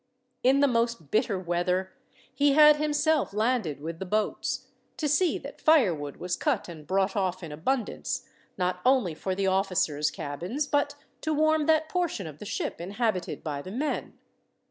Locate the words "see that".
5.07-5.61